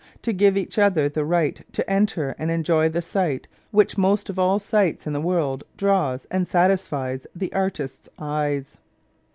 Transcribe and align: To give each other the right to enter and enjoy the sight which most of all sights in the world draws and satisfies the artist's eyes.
To 0.23 0.33
give 0.33 0.57
each 0.57 0.79
other 0.79 1.07
the 1.09 1.23
right 1.23 1.61
to 1.73 1.87
enter 1.87 2.33
and 2.39 2.49
enjoy 2.49 2.89
the 2.89 3.03
sight 3.03 3.47
which 3.69 3.99
most 3.99 4.31
of 4.31 4.39
all 4.39 4.57
sights 4.57 5.05
in 5.05 5.13
the 5.13 5.21
world 5.21 5.63
draws 5.77 6.25
and 6.31 6.47
satisfies 6.47 7.27
the 7.35 7.53
artist's 7.53 8.09
eyes. 8.17 8.79